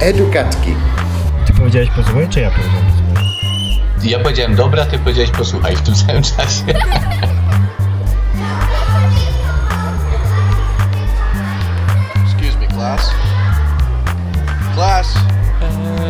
Edukatki. 0.00 0.74
Ty 1.46 1.52
powiedziałeś 1.52 1.88
posłuchaj, 1.90 2.28
czy 2.28 2.40
ja 2.40 2.50
powiedziałem 2.50 2.86
posłuchaj? 2.86 3.24
Ja 4.10 4.18
powiedziałem 4.18 4.54
dobra, 4.54 4.86
ty 4.86 4.98
powiedziałeś 4.98 5.30
posłuchaj 5.30 5.76
w 5.76 5.82
tym 5.82 5.96
samym 5.96 6.22
czasie. 6.22 6.62
Excuse 12.24 12.58
me, 12.60 12.66
class. 12.68 13.10
Class. 14.74 15.14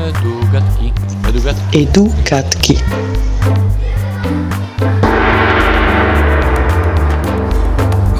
Edugatki. 0.09 0.93
Edugatki. 1.29 1.83
Edukatki. 1.83 2.79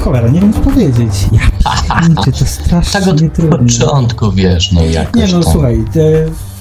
Cholera, 0.07 0.29
nie 0.29 0.41
wiem 0.41 0.53
co 0.53 0.59
powiedzieć. 0.59 1.11
Ja 1.31 2.15
to 2.15 2.31
strasznie 2.45 2.99
Tak 2.99 3.07
od 3.09 3.33
trudne. 3.33 3.57
początku, 3.57 4.31
wiesz, 4.31 4.71
no 4.71 4.81
jakoś 4.85 5.21
Nie 5.21 5.27
no, 5.37 5.43
tam. 5.43 5.53
słuchaj, 5.53 5.75
e, 5.75 5.85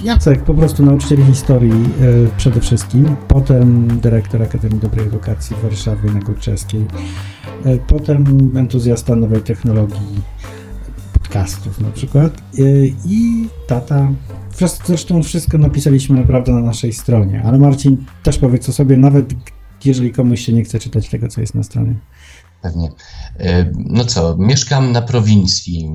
Jacek 0.04 0.42
po 0.42 0.54
prostu 0.54 0.82
nauczyciel 0.82 1.24
historii 1.26 1.72
e, 1.72 2.36
przede 2.36 2.60
wszystkim, 2.60 3.16
potem 3.28 3.88
dyrektor 4.00 4.42
Akademii 4.42 4.78
Dobrej 4.78 5.06
Edukacji 5.06 5.56
w 5.56 5.62
Warszawie 5.62 6.10
na 6.10 6.20
Górczeskiej, 6.20 6.86
e, 7.64 7.76
potem 7.78 8.50
entuzjasta 8.56 9.16
nowej 9.16 9.40
technologii, 9.42 10.20
podcastów 11.12 11.80
na 11.80 11.90
przykład 11.90 12.42
i 13.04 13.48
tata. 13.66 14.08
Zresztą 14.86 15.22
wszystko 15.22 15.58
napisaliśmy 15.58 16.20
naprawdę 16.20 16.52
na 16.52 16.60
naszej 16.60 16.92
stronie, 16.92 17.42
ale 17.46 17.58
Marcin 17.58 17.96
też 18.22 18.38
powiedz 18.38 18.68
o 18.68 18.72
sobie, 18.72 18.96
nawet 18.96 19.34
jeżeli 19.84 20.12
komuś 20.12 20.40
się 20.40 20.52
nie 20.52 20.64
chce 20.64 20.78
czytać 20.78 21.08
tego, 21.08 21.28
co 21.28 21.40
jest 21.40 21.54
na 21.54 21.62
stronie. 21.62 21.94
Pewnie. 22.66 22.90
E, 23.40 23.72
No 23.74 24.04
co, 24.04 24.36
mieszkam 24.38 24.92
na 24.92 25.02
prowincji. 25.02 25.90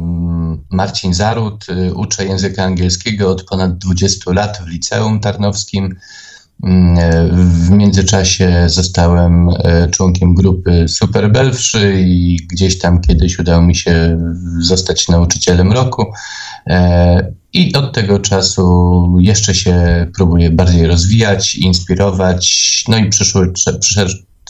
Marcin 0.70 1.14
Zaród, 1.14 1.66
e, 1.70 1.94
uczę 1.94 2.26
języka 2.26 2.64
angielskiego 2.64 3.30
od 3.32 3.44
ponad 3.44 3.78
20 3.78 4.32
lat 4.34 4.62
w 4.66 4.68
liceum 4.68 5.20
tarnowskim. 5.20 5.96
Mm, 6.64 6.98
e, 6.98 7.28
W 7.68 7.70
międzyczasie 7.70 8.64
zostałem 8.68 9.50
członkiem 9.92 10.36
grupy 10.36 10.86
Super 10.88 11.32
Belfrzy 11.32 12.02
i 12.06 12.38
gdzieś 12.52 12.80
tam 12.80 13.02
kiedyś 13.02 13.40
udało 13.40 13.62
mi 13.62 13.76
się 13.76 14.18
zostać 14.60 15.08
nauczycielem 15.08 15.72
roku. 15.72 16.06
I 17.54 17.74
od 17.74 17.94
tego 17.94 18.20
czasu 18.20 19.18
jeszcze 19.20 19.56
się 19.56 20.08
próbuję 20.16 20.50
bardziej 20.50 20.88
rozwijać, 20.88 21.56
inspirować. 21.56 22.84
No 22.88 22.98
i 22.98 23.10
przyszły, 23.10 23.54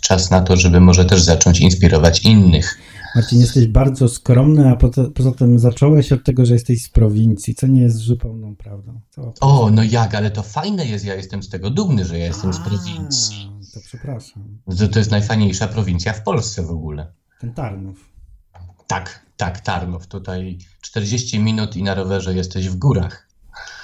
czas 0.02 0.31
na 0.31 0.41
to, 0.41 0.57
żeby 0.57 0.80
może 0.80 1.05
też 1.05 1.21
zacząć 1.23 1.59
inspirować 1.59 2.21
innych. 2.25 2.77
Marcin, 3.16 3.39
jesteś 3.39 3.67
bardzo 3.67 4.08
skromny, 4.08 4.69
a 4.69 4.75
poza, 4.75 5.03
poza 5.16 5.31
tym 5.31 5.59
zacząłeś 5.59 6.11
od 6.11 6.23
tego, 6.23 6.45
że 6.45 6.53
jesteś 6.53 6.83
z 6.83 6.89
prowincji, 6.89 7.55
co 7.55 7.67
nie 7.67 7.81
jest 7.81 7.95
zupełną 7.95 8.55
prawdą. 8.55 9.02
Cała 9.09 9.33
O, 9.41 9.69
no 9.71 9.83
jak, 9.83 10.16
ale 10.16 10.31
to 10.31 10.43
fajne 10.43 10.85
jest, 10.85 11.05
ja 11.05 11.16
jestem 11.16 11.43
z 11.43 11.49
tego 11.49 11.69
dumny, 11.69 12.05
że 12.05 12.19
ja 12.19 12.25
jestem 12.25 12.53
z 12.53 12.59
prowincji. 12.59 13.52
A, 13.61 13.73
To 13.73 13.80
przepraszam. 13.85 14.59
To, 14.77 14.88
to 14.88 14.99
jest 14.99 15.11
najfajniejsza 15.11 15.67
prowincja 15.67 16.13
w 16.13 16.23
Polsce 16.23 16.61
w 16.61 16.71
ogóle. 16.71 17.11
Ten 17.41 17.53
Tarnów. 17.53 18.09
Tak, 18.88 19.25
tak, 19.38 19.59
Tarnów. 19.59 20.08
Tutaj 20.08 20.58
40 20.81 21.39
minut 21.39 21.75
i 21.75 21.83
na 21.83 21.95
rowerze 21.95 22.33
jesteś 22.36 22.69
w 22.69 22.75
górach. 22.75 23.27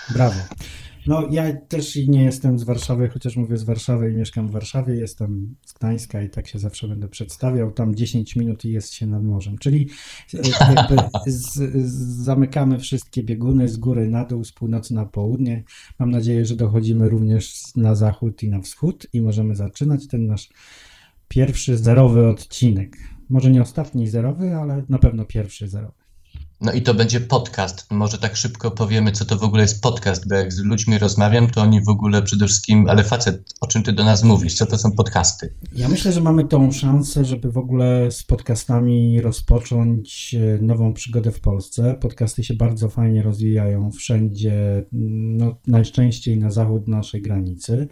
Brawo. 0.10 0.40
No 1.08 1.28
ja 1.32 1.56
też 1.56 1.96
nie 1.96 2.24
jestem 2.24 2.60
z 2.60 2.64
Warszawy, 2.64 3.10
chociaż 3.10 3.36
mówię 3.36 3.58
z 3.58 3.64
Warszawy 3.64 4.12
i 4.12 4.16
mieszkam 4.16 4.48
w 4.48 4.52
Warszawie, 4.52 4.96
jestem 4.96 5.56
z 5.66 5.74
Gdańska 5.74 6.22
i 6.22 6.30
tak 6.30 6.48
się 6.48 6.60
zawsze 6.60 6.88
będę 6.88 7.08
przedstawiał. 7.08 7.72
Tam 7.72 7.96
10 7.96 8.36
minut 8.36 8.66
i 8.66 8.72
jest 8.72 8.94
się 8.94 9.08
nad 9.08 9.24
morzem. 9.24 9.58
Czyli 9.58 9.90
e, 10.34 11.32
z, 11.32 11.54
z, 11.54 12.24
zamykamy 12.24 12.80
wszystkie 12.80 13.24
bieguny 13.24 13.70
z 13.70 13.78
góry 13.78 14.10
na 14.10 14.26
dół, 14.26 14.44
z 14.44 14.52
północy 14.52 14.94
na 14.94 15.06
południe. 15.06 15.64
Mam 16.00 16.12
nadzieję, 16.12 16.46
że 16.46 16.56
dochodzimy 16.56 17.10
również 17.10 17.76
na 17.76 17.96
zachód 17.96 18.44
i 18.44 18.50
na 18.50 18.62
wschód 18.62 19.08
i 19.14 19.22
możemy 19.22 19.56
zaczynać 19.56 20.08
ten 20.08 20.28
nasz 20.28 20.50
pierwszy 21.28 21.78
zerowy 21.78 22.28
odcinek. 22.28 22.98
Może 23.30 23.52
nie 23.52 23.62
ostatni 23.62 24.08
zerowy, 24.08 24.56
ale 24.56 24.84
na 24.90 24.98
pewno 24.98 25.26
pierwszy 25.26 25.68
zerowy. 25.68 26.07
No 26.62 26.74
i 26.74 26.82
to 26.82 26.94
będzie 26.94 27.20
podcast. 27.20 27.92
Może 27.92 28.18
tak 28.18 28.36
szybko 28.36 28.72
powiemy, 28.72 29.12
co 29.12 29.26
to 29.26 29.38
w 29.38 29.44
ogóle 29.44 29.62
jest 29.62 29.82
podcast, 29.82 30.30
bo 30.30 30.36
jak 30.36 30.54
z 30.54 30.60
ludźmi 30.60 30.98
rozmawiam, 30.98 31.48
to 31.48 31.62
oni 31.62 31.82
w 31.82 31.90
ogóle 31.90 32.22
przede 32.22 32.46
wszystkim, 32.46 32.90
ale 32.90 33.04
facet, 33.04 33.54
o 33.62 33.68
czym 33.68 33.84
ty 33.84 33.94
do 33.94 34.04
nas 34.04 34.24
mówisz? 34.24 34.56
Co 34.56 34.66
to 34.66 34.78
są 34.78 34.92
podcasty? 34.92 35.54
Ja 35.76 35.90
myślę, 35.90 36.12
że 36.12 36.22
mamy 36.22 36.46
tą 36.46 36.72
szansę, 36.72 37.26
żeby 37.26 37.52
w 37.52 37.58
ogóle 37.58 38.12
z 38.12 38.24
podcastami 38.24 39.22
rozpocząć 39.22 40.36
e, 40.36 40.62
nową 40.62 40.94
przygodę 40.94 41.32
w 41.32 41.40
Polsce. 41.40 41.98
Podcasty 42.02 42.44
się 42.44 42.54
bardzo 42.54 42.90
fajnie 42.90 43.24
rozwijają 43.24 43.92
wszędzie, 43.92 44.86
no, 44.92 45.56
najczęściej 45.68 46.38
na 46.38 46.52
zachód 46.52 46.88
naszej 46.88 47.22
granicy. 47.22 47.88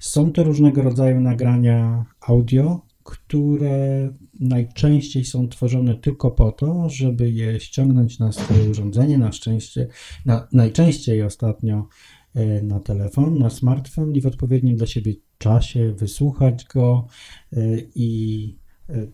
Są 0.00 0.32
to 0.32 0.44
różnego 0.44 0.82
rodzaju 0.82 1.20
nagrania 1.20 2.04
audio, 2.20 2.89
które 3.10 4.08
najczęściej 4.40 5.24
są 5.24 5.48
tworzone 5.48 5.94
tylko 5.94 6.30
po 6.30 6.52
to, 6.52 6.88
żeby 6.88 7.30
je 7.30 7.60
ściągnąć 7.60 8.18
na 8.18 8.32
swoje 8.32 8.70
urządzenie, 8.70 9.18
na 9.18 9.32
szczęście, 9.32 9.88
na, 10.26 10.48
najczęściej 10.52 11.22
ostatnio 11.22 11.88
e, 12.34 12.62
na 12.62 12.80
telefon, 12.80 13.38
na 13.38 13.50
smartfon 13.50 14.12
i 14.12 14.20
w 14.20 14.26
odpowiednim 14.26 14.76
dla 14.76 14.86
siebie 14.86 15.14
czasie 15.38 15.92
wysłuchać 15.92 16.64
go 16.64 17.06
e, 17.52 17.58
i 17.94 18.58
e, 18.88 19.06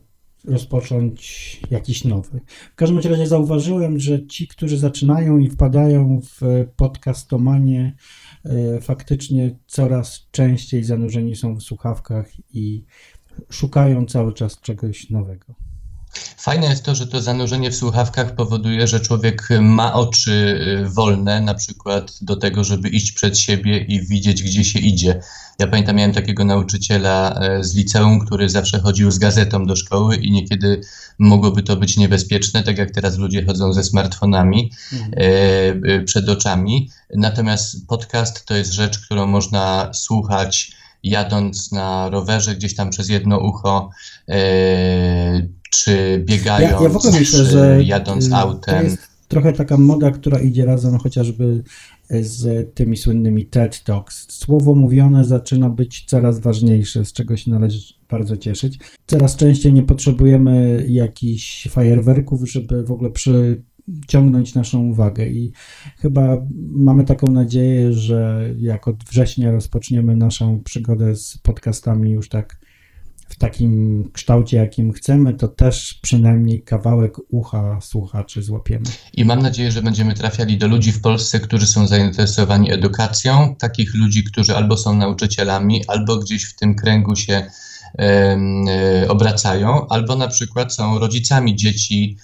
rozpocząć 0.45 1.61
jakiś 1.71 2.05
nowy. 2.05 2.41
W 2.73 2.75
każdym 2.75 2.99
razie 2.99 3.27
zauważyłem, 3.27 3.99
że 3.99 4.27
ci, 4.27 4.49
którzy 4.49 4.79
zaczynają 4.79 5.39
i 5.39 5.51
wpadają 5.51 6.21
w 6.21 6.67
podcastomanie, 6.77 7.97
faktycznie 8.81 9.59
coraz 9.67 10.29
częściej 10.31 10.85
zanurzeni 10.85 11.37
są 11.37 11.55
w 11.55 11.63
słuchawkach 11.63 12.33
i 12.53 12.85
szukają 13.51 14.07
cały 14.07 14.33
czas 14.33 14.61
czegoś 14.61 15.11
nowego. 15.11 15.55
Fajne 16.37 16.67
jest 16.67 16.85
to, 16.85 16.95
że 16.95 17.07
to 17.07 17.21
zanurzenie 17.21 17.71
w 17.71 17.77
słuchawkach 17.77 18.35
powoduje, 18.35 18.87
że 18.87 19.01
człowiek 19.01 19.49
ma 19.61 19.95
oczy 19.95 20.31
y, 20.31 20.91
wolne, 20.91 21.41
na 21.41 21.55
przykład 21.55 22.19
do 22.21 22.37
tego, 22.37 22.65
żeby 22.65 22.89
iść 22.89 23.13
przed 23.13 23.39
siebie 23.39 23.79
i 23.79 24.07
widzieć, 24.07 24.43
gdzie 24.43 24.65
się 24.65 24.79
idzie. 24.79 25.21
Ja 25.59 25.67
pamiętam, 25.67 25.97
miałem 25.97 26.13
takiego 26.13 26.45
nauczyciela 26.45 27.41
e, 27.41 27.65
z 27.65 27.75
liceum, 27.75 28.27
który 28.27 28.49
zawsze 28.49 28.81
chodził 28.81 29.11
z 29.11 29.19
gazetą 29.19 29.67
do 29.67 29.77
szkoły 29.77 30.17
i 30.17 30.31
niekiedy 30.31 30.81
mogłoby 31.19 31.63
to 31.63 31.77
być 31.77 31.97
niebezpieczne, 31.97 32.63
tak 32.63 32.79
jak 32.79 32.91
teraz 32.91 33.19
ludzie 33.19 33.45
chodzą 33.45 33.73
ze 33.73 33.85
smartfonami 33.85 34.71
e, 34.93 35.17
e, 35.17 36.01
przed 36.05 36.29
oczami. 36.29 36.91
Natomiast 37.15 37.87
podcast 37.87 38.47
to 38.47 38.55
jest 38.55 38.73
rzecz, 38.73 38.99
którą 38.99 39.27
można 39.27 39.91
słuchać 39.95 40.76
jadąc 41.09 41.73
na 41.73 42.11
rowerze 42.11 42.55
gdzieś 42.55 42.75
tam 42.75 42.91
przez 42.91 43.09
jedno 43.09 43.39
ucho, 43.39 43.91
e, 44.29 45.49
czy 45.71 46.23
biegając, 46.27 46.73
Ja, 46.81 46.83
ja 46.83 46.89
w 46.89 46.97
ogóle 46.97 47.13
myślę, 47.13 47.39
czy 47.39 47.45
że 47.45 47.83
jadąc 47.83 48.27
y, 48.27 48.31
to 48.31 48.37
autem. 48.37 48.85
jest 48.85 48.99
trochę 49.29 49.53
taka 49.53 49.77
moda, 49.77 50.11
która 50.11 50.39
idzie 50.41 50.65
razem 50.65 50.99
chociażby 50.99 51.63
z 52.11 52.75
tymi 52.75 52.97
słynnymi 52.97 53.47
TED 53.47 53.85
Talks. 53.85 54.27
Słowo 54.33 54.75
mówione 54.75 55.25
zaczyna 55.25 55.71
być 55.71 56.05
coraz 56.07 56.39
ważniejsze, 56.39 57.05
z 57.05 57.13
czego 57.13 57.37
się 57.37 57.51
należy 57.51 57.95
bardzo 58.11 58.37
cieszyć. 58.37 58.79
Coraz 59.07 59.37
częściej 59.37 59.73
nie 59.73 59.83
potrzebujemy 59.83 60.85
jakichś 60.89 61.69
fajerwerków, 61.71 62.51
żeby 62.51 62.85
w 62.85 62.93
ogóle 62.93 63.11
przyciągnąć 64.01 64.55
naszą 64.55 64.83
uwagę 64.83 65.27
i 65.27 65.53
chyba 65.99 66.37
mamy 66.71 67.05
taką 67.05 67.27
nadzieję, 67.27 67.93
że 67.93 68.51
jak 68.59 68.89
od 68.89 69.05
września 69.05 69.53
rozpoczniemy 69.53 70.17
naszą 70.17 70.63
przygodę 70.65 71.17
z 71.17 71.39
podcastami 71.39 72.11
już 72.11 72.29
tak 72.29 72.59
w 73.29 73.37
takim 73.37 74.05
kształcie, 74.13 74.57
jakim 74.57 74.93
chcemy, 74.93 75.35
to 75.35 75.49
też 75.49 75.99
przynajmniej 76.03 76.63
kawałek 76.63 77.17
ucha 77.29 77.81
słuchaczy 77.81 78.43
złapiemy. 78.43 78.85
I 79.13 79.25
mam 79.25 79.43
nadzieję, 79.43 79.73
że 79.73 79.83
będziemy 79.83 80.15
trafiali 80.15 80.59
do 80.59 80.69
ludzi 80.69 80.93
w 80.93 81.01
Polsce, 81.01 81.41
którzy 81.41 81.67
są 81.67 81.87
zainteresowani 81.87 82.73
edukacją, 82.73 83.55
takich 83.59 83.95
ludzi, 83.95 84.25
którzy 84.25 84.57
albo 84.57 84.77
są 84.77 84.97
nauczycielami, 84.97 85.83
albo 85.89 86.17
gdzieś 86.17 86.45
w 86.45 86.57
tym 86.57 86.75
kręgu 86.75 87.17
się 87.17 87.47
e, 87.99 89.07
obracają, 89.09 89.89
albo 89.89 90.17
na 90.17 90.29
przykład 90.29 90.75
są 90.75 90.99
rodzicami 90.99 91.57
dzieci, 91.57 92.17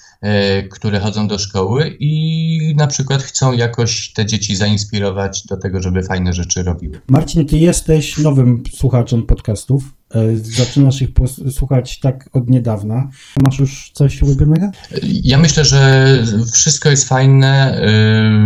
które 0.70 1.00
chodzą 1.00 1.28
do 1.28 1.38
szkoły 1.38 1.96
i 2.00 2.74
na 2.76 2.86
przykład 2.86 3.22
chcą 3.22 3.52
jakoś 3.52 4.12
te 4.12 4.26
dzieci 4.26 4.56
zainspirować 4.56 5.46
do 5.46 5.56
tego, 5.56 5.82
żeby 5.82 6.02
fajne 6.02 6.32
rzeczy 6.32 6.62
robiły. 6.62 7.00
Marcin, 7.08 7.46
ty 7.46 7.58
jesteś 7.58 8.18
nowym 8.18 8.62
słuchaczem 8.74 9.22
podcastów. 9.22 9.82
E, 10.14 10.36
Zaczynasz 10.36 11.02
ich 11.02 11.08
słuchać 11.50 12.00
tak 12.00 12.28
od 12.32 12.50
niedawna. 12.50 13.10
Masz 13.42 13.58
już 13.58 13.90
coś 13.94 14.22
ulubionego? 14.22 14.70
Ja 15.02 15.38
myślę, 15.38 15.64
że 15.64 16.18
wszystko 16.54 16.90
jest 16.90 17.08
fajne. 17.08 17.80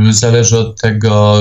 yy, 0.07 0.13
Zależy 0.13 0.59
od 0.59 0.81
tego, 0.81 1.37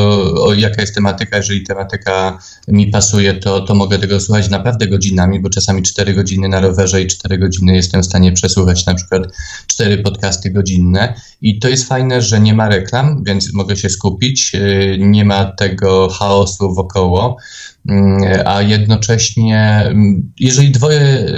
jaka 0.57 0.81
jest 0.81 0.95
tematyka. 0.95 1.37
Jeżeli 1.37 1.63
tematyka 1.63 2.39
mi 2.67 2.87
pasuje, 2.87 3.33
to, 3.33 3.61
to 3.61 3.75
mogę 3.75 3.99
tego 3.99 4.19
słuchać 4.19 4.49
naprawdę 4.49 4.87
godzinami, 4.87 5.39
bo 5.39 5.49
czasami 5.49 5.83
4 5.83 6.13
godziny 6.13 6.49
na 6.49 6.59
rowerze 6.59 7.01
i 7.01 7.07
4 7.07 7.37
godziny 7.37 7.75
jestem 7.75 8.01
w 8.01 8.05
stanie 8.05 8.31
przesłuchać 8.31 8.85
na 8.85 8.93
przykład 8.93 9.23
4 9.67 9.97
podcasty 9.97 10.49
godzinne. 10.51 11.13
I 11.41 11.59
to 11.59 11.69
jest 11.69 11.87
fajne, 11.87 12.21
że 12.21 12.39
nie 12.39 12.53
ma 12.53 12.69
reklam, 12.69 13.23
więc 13.23 13.53
mogę 13.53 13.77
się 13.77 13.89
skupić. 13.89 14.53
yy, 14.53 14.97
Nie 14.99 15.25
ma 15.25 15.45
tego 15.45 16.09
chaosu 16.09 16.73
wokoło. 16.73 17.37
Mm, 17.89 18.41
a 18.45 18.61
jednocześnie, 18.61 19.83
mm, 19.85 20.33
jeżeli 20.39 20.71
dwoje 20.71 21.01
y, 21.01 21.29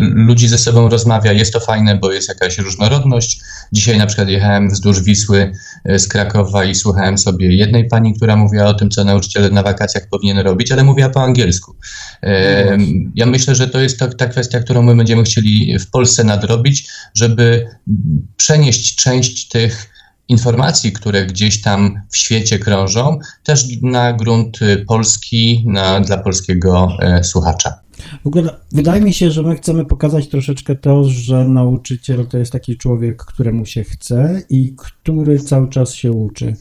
ludzi 0.00 0.48
ze 0.48 0.58
sobą 0.58 0.88
rozmawia, 0.88 1.32
jest 1.32 1.52
to 1.52 1.60
fajne, 1.60 1.96
bo 1.96 2.12
jest 2.12 2.28
jakaś 2.28 2.58
różnorodność. 2.58 3.40
Dzisiaj 3.72 3.98
na 3.98 4.06
przykład 4.06 4.28
jechałem 4.28 4.70
wzdłuż 4.70 5.02
Wisły 5.02 5.52
y, 5.90 5.98
z 5.98 6.08
Krakowa 6.08 6.64
i 6.64 6.74
słuchałem 6.74 7.18
sobie 7.18 7.56
jednej 7.56 7.88
pani, 7.88 8.14
która 8.14 8.36
mówiła 8.36 8.66
o 8.66 8.74
tym, 8.74 8.90
co 8.90 9.04
nauczyciel 9.04 9.52
na 9.52 9.62
wakacjach 9.62 10.08
powinien 10.10 10.38
robić, 10.38 10.72
ale 10.72 10.84
mówiła 10.84 11.08
po 11.08 11.22
angielsku. 11.22 11.76
Ja 13.14 13.26
myślę, 13.26 13.54
że 13.54 13.68
to 13.68 13.80
jest 13.80 13.98
to, 13.98 14.08
ta 14.08 14.26
kwestia, 14.26 14.60
którą 14.60 14.82
my 14.82 14.96
będziemy 14.96 15.22
chcieli 15.22 15.78
w 15.78 15.90
Polsce 15.90 16.24
nadrobić, 16.24 16.88
żeby 17.14 17.66
przenieść 18.36 18.96
część 18.96 19.48
tych 19.48 19.91
informacji, 20.32 20.92
które 20.92 21.26
gdzieś 21.26 21.62
tam 21.62 22.02
w 22.10 22.16
świecie 22.16 22.58
krążą, 22.58 23.18
też 23.44 23.64
na 23.82 24.12
grunt 24.12 24.62
y, 24.62 24.84
polski, 24.88 25.64
na, 25.66 26.00
dla 26.00 26.18
polskiego 26.18 26.96
e, 27.00 27.24
słuchacza. 27.24 27.78
W 28.24 28.26
ogóle 28.26 28.50
wydaje 28.72 29.02
mi 29.02 29.12
się, 29.12 29.30
że 29.30 29.42
my 29.42 29.56
chcemy 29.56 29.84
pokazać 29.84 30.28
troszeczkę 30.28 30.74
to, 30.74 31.04
że 31.04 31.48
nauczyciel 31.48 32.26
to 32.26 32.38
jest 32.38 32.52
taki 32.52 32.76
człowiek, 32.76 33.24
któremu 33.24 33.66
się 33.66 33.84
chce 33.84 34.42
i 34.50 34.74
który 34.76 35.38
cały 35.38 35.68
czas 35.68 35.94
się 35.94 36.12
uczy. 36.12 36.56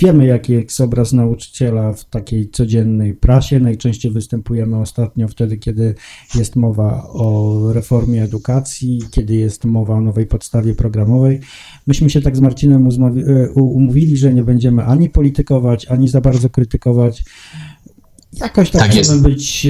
Wiemy, 0.00 0.26
jaki 0.26 0.52
jest 0.52 0.80
obraz 0.80 1.12
nauczyciela 1.12 1.92
w 1.92 2.04
takiej 2.04 2.50
codziennej 2.50 3.14
prasie. 3.14 3.60
Najczęściej 3.60 4.12
występujemy 4.12 4.76
ostatnio 4.76 5.28
wtedy, 5.28 5.56
kiedy 5.56 5.94
jest 6.34 6.56
mowa 6.56 7.08
o 7.08 7.58
reformie 7.72 8.22
edukacji, 8.22 9.02
kiedy 9.10 9.34
jest 9.34 9.64
mowa 9.64 9.94
o 9.94 10.00
nowej 10.00 10.26
podstawie 10.26 10.74
programowej. 10.74 11.40
Myśmy 11.86 12.10
się 12.10 12.20
tak 12.20 12.36
z 12.36 12.40
Marcinem 12.40 12.88
e, 12.88 13.52
umówili, 13.52 14.16
że 14.16 14.34
nie 14.34 14.42
będziemy 14.42 14.84
ani 14.84 15.10
politykować, 15.10 15.86
ani 15.86 16.08
za 16.08 16.20
bardzo 16.20 16.50
krytykować. 16.50 17.24
Jakoś 18.32 18.70
tak, 18.70 18.82
Tak 18.82 18.94
jest. 18.94 19.10
chcemy 19.10 19.28
być 19.28 19.66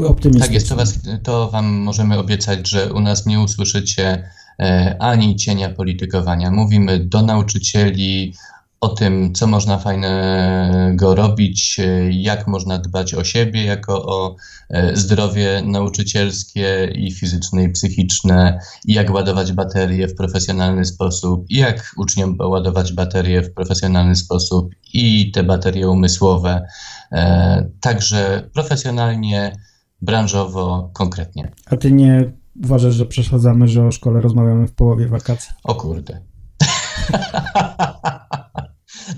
e, 0.00 0.06
optymistyczni. 0.06 0.40
Tak 0.40 0.54
jest, 0.54 0.68
to, 0.68 0.76
was, 0.76 0.98
to 1.22 1.50
Wam 1.50 1.66
możemy 1.66 2.18
obiecać, 2.18 2.68
że 2.68 2.92
u 2.92 3.00
nas 3.00 3.26
nie 3.26 3.40
usłyszycie 3.40 4.30
e, 4.60 4.96
ani 5.00 5.36
cienia 5.36 5.68
politykowania. 5.68 6.50
Mówimy 6.50 6.98
do 6.98 7.22
nauczycieli 7.22 8.34
o 8.80 8.88
tym, 8.88 9.34
co 9.34 9.46
można 9.46 9.78
fajnego 9.78 11.14
robić, 11.14 11.80
e, 11.80 12.12
jak 12.12 12.46
można 12.46 12.78
dbać 12.78 13.14
o 13.14 13.24
siebie, 13.24 13.64
jako 13.64 14.06
o 14.06 14.36
e, 14.70 14.96
zdrowie 14.96 15.62
nauczycielskie 15.64 16.92
i 16.94 17.12
fizyczne, 17.12 17.64
i 17.64 17.70
psychiczne, 17.70 18.60
i 18.84 18.94
jak 18.94 19.10
ładować 19.10 19.52
baterie 19.52 20.08
w 20.08 20.14
profesjonalny 20.14 20.84
sposób, 20.84 21.44
i 21.48 21.56
jak 21.56 21.94
uczniom 21.96 22.36
ładować 22.40 22.92
baterie 22.92 23.42
w 23.42 23.54
profesjonalny 23.54 24.16
sposób, 24.16 24.74
i 24.94 25.30
te 25.30 25.42
baterie 25.42 25.88
umysłowe. 25.88 26.66
E, 27.12 27.70
Także 27.80 28.50
profesjonalnie, 28.54 29.56
branżowo, 30.02 30.90
konkretnie. 30.92 31.52
A 31.66 31.76
ty 31.76 31.92
nie 31.92 32.32
uważasz, 32.64 32.94
że 32.94 33.06
przesadzamy, 33.06 33.68
że 33.68 33.86
o 33.86 33.90
szkole 33.90 34.20
rozmawiamy 34.20 34.66
w 34.66 34.74
połowie 34.74 35.08
wakacji? 35.08 35.52
O 35.64 35.74
kurde. 35.74 36.20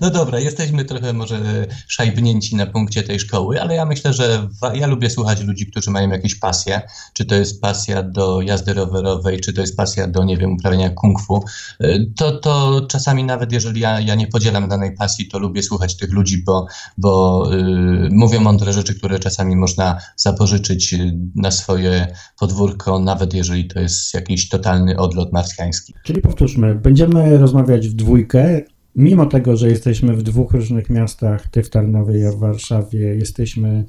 No 0.00 0.10
dobra, 0.10 0.40
jesteśmy 0.40 0.84
trochę 0.84 1.12
może 1.12 1.66
szajbnięci 1.86 2.56
na 2.56 2.66
punkcie 2.66 3.02
tej 3.02 3.20
szkoły, 3.20 3.60
ale 3.60 3.74
ja 3.74 3.84
myślę, 3.84 4.12
że 4.12 4.48
ja 4.74 4.86
lubię 4.86 5.10
słuchać 5.10 5.42
ludzi, 5.42 5.66
którzy 5.66 5.90
mają 5.90 6.10
jakieś 6.10 6.34
pasje. 6.34 6.80
Czy 7.12 7.24
to 7.24 7.34
jest 7.34 7.60
pasja 7.60 8.02
do 8.02 8.40
jazdy 8.42 8.74
rowerowej, 8.74 9.40
czy 9.40 9.52
to 9.52 9.60
jest 9.60 9.76
pasja 9.76 10.06
do, 10.06 10.24
nie 10.24 10.36
wiem, 10.36 10.52
uprawiania 10.52 10.90
kung 10.90 11.20
fu. 11.20 11.44
To, 12.16 12.32
to 12.32 12.80
czasami 12.88 13.24
nawet 13.24 13.52
jeżeli 13.52 13.80
ja, 13.80 14.00
ja 14.00 14.14
nie 14.14 14.26
podzielam 14.26 14.68
danej 14.68 14.94
pasji, 14.96 15.28
to 15.28 15.38
lubię 15.38 15.62
słuchać 15.62 15.96
tych 15.96 16.12
ludzi, 16.12 16.42
bo, 16.46 16.66
bo 16.98 17.44
y, 17.54 18.08
mówią 18.10 18.40
mądre 18.40 18.72
rzeczy, 18.72 18.94
które 18.94 19.18
czasami 19.18 19.56
można 19.56 19.98
zapożyczyć 20.16 20.94
y, 20.94 21.18
na 21.34 21.50
swoje 21.50 22.14
podwórko, 22.38 22.98
nawet 22.98 23.34
jeżeli 23.34 23.68
to 23.68 23.80
jest 23.80 24.14
jakiś 24.14 24.48
totalny 24.48 24.96
odlot 24.96 25.32
marsjański. 25.32 25.94
Czyli 26.02 26.20
powtórzmy, 26.20 26.74
będziemy 26.74 27.38
rozmawiać 27.38 27.88
w 27.88 27.94
dwójkę. 27.94 28.62
Mimo 28.98 29.26
tego, 29.26 29.56
że 29.56 29.68
jesteśmy 29.68 30.16
w 30.16 30.22
dwóch 30.22 30.52
różnych 30.52 30.90
miastach, 30.90 31.48
ty 31.48 31.62
w 31.62 31.70
Tarnowie, 31.70 32.18
ja 32.18 32.32
w 32.32 32.38
Warszawie, 32.38 32.98
jesteśmy 33.14 33.84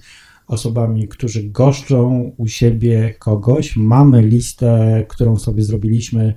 osobami, 0.48 1.08
którzy 1.08 1.44
goszczą 1.44 2.32
u 2.38 2.48
siebie 2.48 3.16
kogoś. 3.20 3.76
Mamy 3.76 4.22
listę, 4.22 5.06
którą 5.10 5.38
sobie 5.38 5.64
zrobiliśmy, 5.64 6.34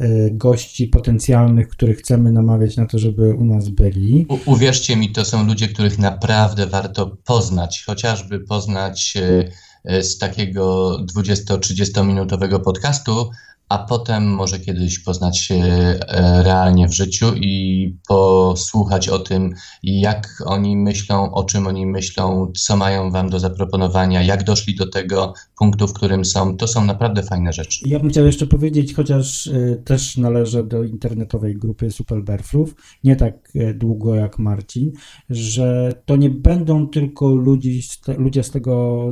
y, 0.00 0.30
gości 0.32 0.86
potencjalnych, 0.86 1.68
których 1.68 1.98
chcemy 1.98 2.32
namawiać 2.32 2.76
na 2.76 2.86
to, 2.86 2.98
żeby 2.98 3.34
u 3.34 3.44
nas 3.44 3.68
byli. 3.68 4.26
U, 4.28 4.52
uwierzcie 4.52 4.96
mi, 4.96 5.12
to 5.12 5.24
są 5.24 5.46
ludzie, 5.46 5.68
których 5.68 5.98
naprawdę 5.98 6.66
warto 6.66 7.16
poznać, 7.24 7.84
chociażby 7.86 8.40
poznać 8.40 9.14
e, 9.16 9.48
e, 9.84 10.02
z 10.02 10.18
takiego 10.18 10.96
20-30 11.16 12.06
minutowego 12.06 12.60
podcastu, 12.60 13.30
a 13.68 13.78
potem 13.78 14.34
może 14.34 14.58
kiedyś 14.58 14.98
poznać 14.98 15.38
się 15.38 15.54
e, 15.54 16.42
realnie 16.42 16.88
w 16.88 16.92
życiu 16.92 17.34
i 17.34 17.96
posłuchać 18.08 19.08
o 19.08 19.18
tym, 19.18 19.54
jak 19.82 20.42
oni 20.46 20.76
myślą, 20.76 21.34
o 21.34 21.44
czym 21.44 21.66
oni 21.66 21.86
myślą, 21.86 22.52
co 22.56 22.76
mają 22.76 23.10
wam 23.10 23.30
do 23.30 23.40
zaproponowania, 23.40 24.22
jak 24.22 24.44
doszli 24.44 24.74
do 24.74 24.90
tego 24.90 25.34
punktu, 25.58 25.88
w 25.88 25.92
którym 25.92 26.24
są. 26.24 26.56
To 26.56 26.66
są 26.66 26.84
naprawdę 26.84 27.22
fajne 27.22 27.52
rzeczy. 27.52 27.88
Ja 27.88 28.00
bym 28.00 28.10
chciał 28.10 28.26
jeszcze 28.26 28.46
powiedzieć, 28.46 28.94
chociaż 28.94 29.46
y, 29.46 29.82
też 29.84 30.16
należę 30.16 30.64
do 30.64 30.84
internetowej 30.84 31.54
grupy 31.54 31.90
Superberfrów, 31.90 32.74
nie 33.04 33.16
tak 33.16 33.56
y, 33.56 33.74
długo 33.74 34.14
jak 34.14 34.38
Marcin, 34.38 34.92
że 35.30 35.92
to 36.04 36.16
nie 36.16 36.30
będą 36.30 36.88
tylko 36.88 37.34
ludzi, 37.34 37.82
ludzie 38.18 38.42
z, 38.42 38.50
tego, 38.50 39.10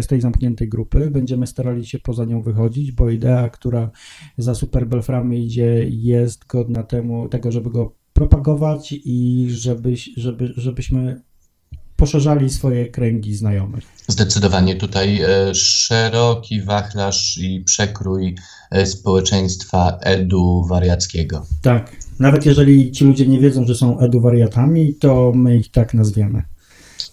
z 0.00 0.06
tej 0.06 0.20
zamkniętej 0.20 0.68
grupy. 0.68 1.10
Będziemy 1.10 1.46
starali 1.46 1.86
się 1.86 1.98
poza 1.98 2.24
nią 2.24 2.42
wychodzić, 2.42 2.92
bo 2.92 3.10
idea, 3.10 3.48
która 3.48 3.90
za 4.38 4.54
Superbelframi 4.54 5.46
idzie, 5.46 5.86
jest 5.88 6.46
godna 6.46 6.82
temu, 6.82 7.28
tego, 7.28 7.52
żeby 7.52 7.70
go 7.70 7.94
propagować 8.12 8.94
i 9.04 9.46
żeby, 9.50 9.94
żeby, 10.16 10.52
żebyśmy 10.56 11.22
poszerzali 12.02 12.50
swoje 12.50 12.86
kręgi 12.86 13.34
znajomych. 13.34 13.84
Zdecydowanie 14.08 14.76
tutaj 14.76 15.22
e, 15.22 15.54
szeroki 15.54 16.62
wachlarz 16.62 17.38
i 17.38 17.60
przekrój 17.60 18.34
e, 18.70 18.86
społeczeństwa 18.86 19.98
edu 20.00 20.64
wariackiego. 20.68 21.46
Tak, 21.62 21.96
nawet 22.18 22.46
jeżeli 22.46 22.92
ci 22.92 23.04
ludzie 23.04 23.26
nie 23.26 23.40
wiedzą, 23.40 23.66
że 23.66 23.74
są 23.74 23.98
eduwariatami, 23.98 24.94
to 24.94 25.32
my 25.34 25.56
ich 25.56 25.70
tak 25.70 25.94
nazwiemy. 25.94 26.42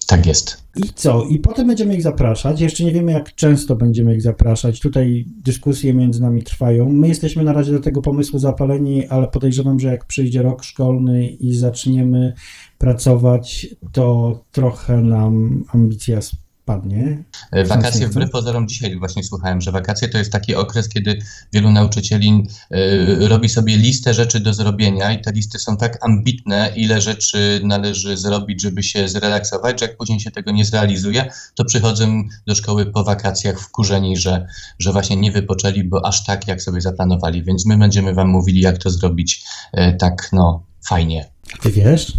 Tak 0.08 0.26
jest. 0.26 0.64
I 0.76 0.82
co? 0.96 1.24
I 1.24 1.40
potem 1.40 1.68
będziemy 1.68 1.96
ich 1.96 2.02
zapraszać. 2.02 2.62
Jeszcze 2.62 2.84
nie 2.84 2.92
wiemy, 2.92 3.12
jak 3.12 3.36
często 3.36 3.76
będziemy 3.76 4.16
ich 4.16 4.22
zapraszać. 4.22 4.80
Tutaj 4.80 5.26
dyskusje 5.46 5.94
między 5.94 6.22
nami 6.22 6.44
trwają. 6.44 6.90
My 6.90 7.08
jesteśmy 7.08 7.44
na 7.44 7.54
razie 7.54 7.72
do 7.72 7.80
tego 7.80 8.02
pomysłu 8.02 8.40
zapaleni, 8.40 9.08
ale 9.08 9.28
podejrzewam, 9.28 9.80
że 9.80 9.88
jak 9.88 10.06
przyjdzie 10.06 10.42
rok 10.42 10.64
szkolny 10.64 11.28
i 11.28 11.54
zaczniemy 11.54 12.34
pracować, 12.78 13.68
to 13.92 14.40
trochę 14.52 15.02
nam 15.02 15.64
ambicja 15.74 16.22
spadnie. 16.70 17.24
E, 17.52 17.66
Wakacje 17.66 18.08
wbrew 18.08 18.32
pozorom 18.32 18.68
dzisiaj 18.68 19.00
właśnie 19.00 19.24
słuchałem, 19.24 19.62
że 19.62 19.72
wakacje 19.72 20.08
to 20.08 20.18
jest 20.18 20.32
taki 20.32 20.56
okres, 20.56 20.90
kiedy 20.90 21.20
wielu 21.54 21.72
nauczycieli 21.72 22.48
e, 22.72 23.28
robi 23.28 23.50
sobie 23.50 23.78
listę 23.78 24.14
rzeczy 24.14 24.40
do 24.40 24.54
zrobienia 24.54 25.12
i 25.12 25.22
te 25.22 25.32
listy 25.32 25.60
są 25.60 25.78
tak 25.78 26.06
ambitne, 26.06 26.72
ile 26.76 27.02
rzeczy 27.02 27.62
należy 27.64 28.18
zrobić, 28.18 28.62
żeby 28.62 28.84
się 28.84 29.08
zrelaksować, 29.08 29.80
że 29.80 29.86
jak 29.86 29.98
później 29.98 30.20
się 30.20 30.32
tego 30.32 30.52
nie 30.52 30.66
zrealizuje, 30.66 31.32
to 31.56 31.66
przychodzą 31.66 32.24
do 32.48 32.56
szkoły 32.56 32.86
po 32.86 33.04
wakacjach 33.04 33.60
wkurzeni, 33.60 34.18
że, 34.18 34.48
że 34.80 34.92
właśnie 34.92 35.16
nie 35.16 35.32
wypoczęli, 35.32 35.84
bo 35.84 36.06
aż 36.06 36.26
tak 36.26 36.48
jak 36.48 36.62
sobie 36.62 36.82
zaplanowali. 36.82 37.44
Więc 37.44 37.66
my 37.66 37.78
będziemy 37.78 38.14
wam 38.14 38.30
mówili, 38.30 38.62
jak 38.62 38.78
to 38.78 38.90
zrobić 38.90 39.44
e, 39.74 39.94
tak, 39.94 40.30
no, 40.34 40.64
fajnie. 40.90 41.30
Ty 41.62 41.72
wiesz? 41.72 42.14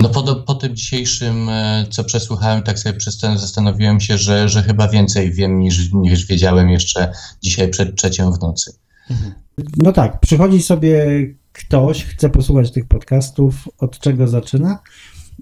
No 0.00 0.08
po, 0.08 0.34
po 0.36 0.54
tym 0.54 0.76
dzisiejszym, 0.76 1.48
e, 1.48 1.86
co 1.90 2.04
przesłuchałem, 2.04 2.62
tak 2.62 2.78
sobie 2.78 2.98
przestan- 2.98 3.38
zastanowiłem 3.38 4.00
się, 4.00 4.18
że, 4.18 4.48
że 4.48 4.62
chyba 4.62 4.88
więcej 4.88 5.32
wiem 5.32 5.60
niż, 5.60 5.92
niż 5.92 6.26
wiedziałem 6.26 6.70
jeszcze 6.70 7.12
dzisiaj 7.42 7.68
przed 7.68 7.96
trzecią 7.96 8.32
w 8.32 8.40
nocy. 8.40 8.72
No 9.76 9.92
tak, 9.92 10.20
przychodzi 10.20 10.62
sobie 10.62 11.06
ktoś, 11.52 12.04
chce 12.04 12.30
posłuchać 12.30 12.70
tych 12.70 12.86
podcastów, 12.86 13.68
od 13.78 13.98
czego 13.98 14.28
zaczyna. 14.28 14.78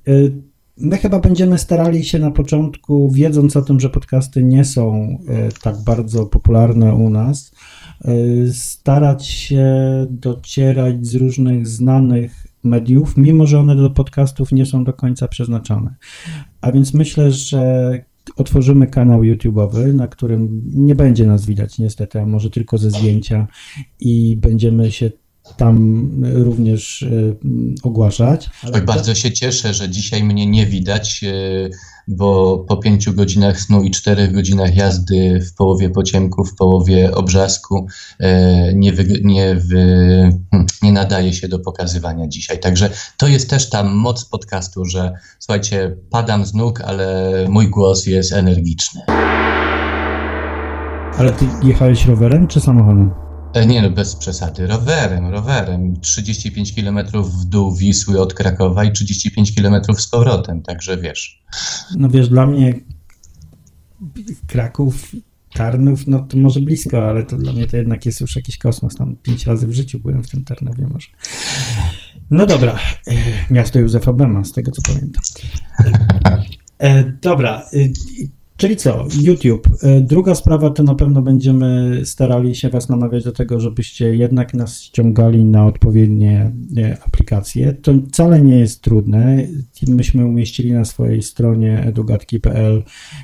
Y, 0.08 0.32
My 0.80 0.98
chyba 0.98 1.18
będziemy 1.18 1.58
starali 1.58 2.04
się 2.04 2.18
na 2.18 2.30
początku, 2.30 3.10
wiedząc 3.10 3.56
o 3.56 3.62
tym, 3.62 3.80
że 3.80 3.90
podcasty 3.90 4.44
nie 4.44 4.64
są 4.64 5.18
e, 5.28 5.48
tak 5.62 5.76
bardzo 5.84 6.26
popularne 6.26 6.94
u 6.94 7.10
nas, 7.10 7.52
e, 8.04 8.12
starać 8.52 9.26
się 9.26 9.66
docierać 10.10 11.06
z 11.06 11.14
różnych 11.14 11.68
znanych 11.68 12.46
mediów, 12.64 13.16
mimo 13.16 13.46
że 13.46 13.60
one 13.60 13.76
do 13.76 13.90
podcastów 13.90 14.52
nie 14.52 14.66
są 14.66 14.84
do 14.84 14.92
końca 14.92 15.28
przeznaczone. 15.28 15.94
A 16.60 16.72
więc 16.72 16.94
myślę, 16.94 17.32
że 17.32 17.92
otworzymy 18.36 18.86
kanał 18.86 19.20
YouTube'owy, 19.20 19.94
na 19.94 20.08
którym 20.08 20.62
nie 20.74 20.94
będzie 20.94 21.26
nas 21.26 21.46
widać 21.46 21.78
niestety, 21.78 22.20
a 22.20 22.26
może 22.26 22.50
tylko 22.50 22.78
ze 22.78 22.90
zdjęcia 22.90 23.46
i 24.00 24.36
będziemy 24.36 24.92
się 24.92 25.10
tam 25.56 26.08
również 26.22 27.02
y, 27.02 27.36
ogłaszać. 27.82 28.50
Ale 28.62 28.82
bardzo 28.82 29.14
się 29.14 29.32
cieszę, 29.32 29.74
że 29.74 29.88
dzisiaj 29.88 30.24
mnie 30.24 30.46
nie 30.46 30.66
widać, 30.66 31.20
y, 31.22 31.70
bo 32.08 32.58
po 32.58 32.76
pięciu 32.76 33.12
godzinach 33.12 33.60
snu 33.60 33.82
i 33.82 33.90
czterech 33.90 34.32
godzinach 34.32 34.76
jazdy 34.76 35.40
w 35.40 35.54
połowie 35.54 35.90
pociemku, 35.90 36.44
w 36.44 36.54
połowie 36.54 37.14
obrzasku 37.14 37.86
nie, 38.74 38.92
wy, 38.92 39.20
nie, 39.24 39.54
wy, 39.54 39.76
hmm, 40.50 40.66
nie 40.82 40.92
nadaje 40.92 41.32
się 41.32 41.48
do 41.48 41.58
pokazywania 41.58 42.28
dzisiaj. 42.28 42.60
Także 42.60 42.90
to 43.16 43.28
jest 43.28 43.50
też 43.50 43.70
ta 43.70 43.84
moc 43.84 44.24
podcastu, 44.24 44.84
że 44.84 45.12
słuchajcie, 45.38 45.96
padam 46.10 46.46
z 46.46 46.54
nóg, 46.54 46.80
ale 46.80 47.32
mój 47.48 47.68
głos 47.68 48.06
jest 48.06 48.32
energiczny. 48.32 49.00
Ale 51.18 51.32
ty 51.32 51.44
jechałeś 51.62 52.06
rowerem 52.06 52.46
czy 52.46 52.60
samochodem? 52.60 53.27
E, 53.52 53.66
nie 53.66 53.82
no, 53.82 53.90
bez 53.90 54.16
przesady. 54.16 54.66
Rowerem, 54.66 55.26
rowerem. 55.26 56.00
35 56.00 56.74
km 56.74 56.98
w 57.22 57.44
dół 57.44 57.76
Wisły 57.76 58.20
od 58.20 58.34
Krakowa 58.34 58.84
i 58.84 58.92
35 58.92 59.54
km 59.54 59.84
z 59.98 60.06
powrotem, 60.06 60.62
także 60.62 60.96
wiesz. 60.96 61.42
No 61.96 62.08
wiesz, 62.08 62.28
dla 62.28 62.46
mnie 62.46 62.74
Kraków, 64.46 65.12
Tarnów, 65.54 66.06
no 66.06 66.18
to 66.20 66.36
może 66.36 66.60
blisko, 66.60 67.08
ale 67.08 67.22
to 67.22 67.36
dla 67.36 67.52
mnie 67.52 67.66
to 67.66 67.76
jednak 67.76 68.06
jest 68.06 68.20
już 68.20 68.36
jakiś 68.36 68.58
kosmos. 68.58 68.94
Tam 68.94 69.16
pięć 69.16 69.46
razy 69.46 69.66
w 69.66 69.72
życiu 69.72 70.00
byłem 70.00 70.22
w 70.22 70.30
tym 70.30 70.44
Tarnowie 70.44 70.86
może. 70.86 71.08
No 72.30 72.46
dobra, 72.46 72.78
e, 73.06 73.14
miasto 73.50 73.78
Józefa 73.78 74.12
Bema, 74.12 74.44
z 74.44 74.52
tego 74.52 74.70
co 74.70 74.82
pamiętam. 74.82 75.22
E, 76.78 77.04
dobra, 77.04 77.66
Czyli 78.58 78.76
co, 78.76 79.06
YouTube. 79.20 79.68
E, 79.82 80.00
druga 80.00 80.34
sprawa 80.34 80.70
to 80.70 80.82
na 80.82 80.94
pewno 80.94 81.22
będziemy 81.22 82.00
starali 82.04 82.54
się 82.54 82.68
Was 82.68 82.88
namawiać 82.88 83.24
do 83.24 83.32
tego, 83.32 83.60
żebyście 83.60 84.16
jednak 84.16 84.54
nas 84.54 84.80
ściągali 84.80 85.44
na 85.44 85.66
odpowiednie 85.66 86.52
e, 86.76 86.98
aplikacje. 87.06 87.72
To 87.72 87.92
wcale 88.08 88.40
nie 88.40 88.58
jest 88.58 88.82
trudne. 88.82 89.46
Myśmy 89.88 90.26
umieścili 90.26 90.72
na 90.72 90.84
swojej 90.84 91.22
stronie 91.22 91.80
edugatki.pl 91.80 92.82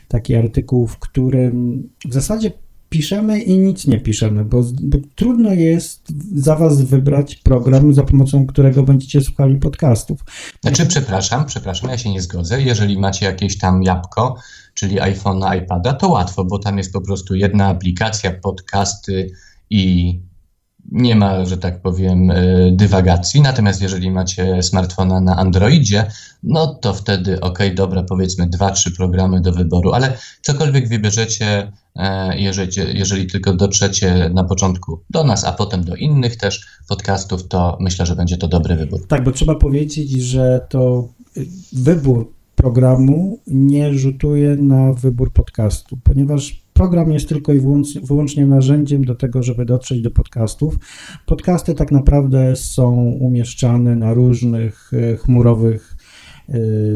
taki 0.09 0.35
artykuł, 0.35 0.87
w 0.87 0.99
którym 0.99 1.83
w 2.05 2.15
zasadzie 2.15 2.51
piszemy 2.89 3.41
i 3.41 3.59
nic 3.59 3.87
nie 3.87 4.01
piszemy, 4.01 4.45
bo, 4.45 4.63
bo, 4.83 4.99
trudno 5.15 5.53
jest 5.53 6.09
za 6.35 6.57
Was 6.57 6.83
wybrać 6.83 7.37
program, 7.37 7.95
za 7.95 8.03
pomocą 8.03 8.47
którego 8.47 8.83
będziecie 8.83 9.21
słuchali 9.21 9.57
podcastów. 9.57 10.21
Znaczy, 10.61 10.87
przepraszam, 10.87 11.45
przepraszam, 11.45 11.91
ja 11.91 11.99
się 11.99 12.11
nie 12.11 12.23
zgodzę. 12.23 12.63
Jeżeli 12.63 12.99
macie 12.99 13.27
jakieś 13.27 13.59
tam 13.59 13.83
jabłko, 13.83 14.37
czyli 14.75 15.01
iPhone'a, 15.01 15.63
iPada, 15.63 15.93
to 15.93 16.09
łatwo, 16.09 16.45
bo 16.45 16.59
tam 16.59 16.79
jest 16.79 16.93
po 16.93 17.01
prostu 17.01 17.35
jedna 17.35 17.67
aplikacja, 17.67 18.33
podcasty 18.33 19.31
i 19.71 20.21
nie 20.93 21.17
ma, 21.17 21.45
że 21.45 21.59
tak 21.59 21.83
powiem, 21.83 22.31
e, 22.31 22.37
dywagacji. 22.73 23.41
Natomiast 23.41 23.83
jeżeli 23.83 24.11
macie 24.11 24.63
smartfona 24.63 25.21
na 25.21 25.37
Androidzie, 25.37 26.07
no 26.43 26.67
to 26.67 26.95
wtedy 26.95 27.41
ok, 27.41 27.59
dobra, 27.75 28.03
powiedzmy 28.03 28.47
dwa, 28.47 28.71
trzy 28.71 28.93
programy 28.93 29.41
do 29.41 29.53
wyboru, 29.53 29.93
ale 29.93 30.19
cokolwiek 30.43 30.89
wybierzecie, 30.89 31.73
e, 31.97 32.39
jeżeli, 32.39 32.99
jeżeli 32.99 33.27
tylko 33.27 33.53
dotrzecie 33.53 34.31
na 34.35 34.45
początku 34.45 35.01
do 35.11 35.25
nas, 35.25 35.45
a 35.45 35.53
potem 35.53 35.85
do 35.85 35.97
innych 35.97 36.37
też 36.37 36.67
podcastów, 36.89 37.49
to 37.49 37.77
myślę, 37.81 38.07
że 38.07 38.17
będzie 38.17 38.37
to 38.37 38.49
dobry 38.49 38.77
wybór. 38.77 39.07
Tak, 39.07 39.25
bo 39.25 39.33
trzeba 39.33 39.55
powiedzieć, 39.55 40.11
że 40.11 40.67
to 40.69 41.09
wybór 41.73 42.33
programu 42.65 43.39
nie 43.47 43.95
rzutuje 43.95 44.57
na 44.57 44.93
wybór 44.93 45.33
podcastu, 45.33 45.99
ponieważ 46.05 46.65
program 46.73 47.13
jest 47.13 47.29
tylko 47.29 47.53
i 47.53 47.61
wyłącznie 48.03 48.47
narzędziem 48.47 49.05
do 49.05 49.15
tego, 49.15 49.43
żeby 49.43 49.65
dotrzeć 49.65 50.01
do 50.01 50.11
podcastów. 50.11 50.79
Podcasty 51.27 51.75
tak 51.75 51.93
naprawdę 51.93 52.57
są 52.57 52.95
umieszczane 53.21 53.97
na 53.97 54.15
różnych 54.15 54.91
e, 54.95 55.17
chmurowych 55.17 55.94